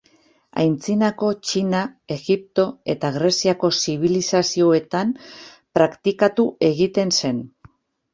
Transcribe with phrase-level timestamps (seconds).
[0.59, 1.81] Antzinako Txina,
[2.15, 5.11] Egipto eta Greziako zibilizazioetan
[5.81, 7.45] praktikatu egiten zen.